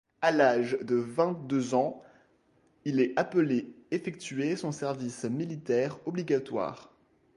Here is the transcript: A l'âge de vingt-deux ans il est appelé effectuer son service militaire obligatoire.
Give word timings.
A 0.23 0.31
l'âge 0.31 0.79
de 0.81 0.95
vingt-deux 0.95 1.75
ans 1.75 2.01
il 2.85 2.99
est 2.99 3.13
appelé 3.19 3.71
effectuer 3.91 4.55
son 4.55 4.71
service 4.71 5.25
militaire 5.25 5.99
obligatoire. 6.07 6.91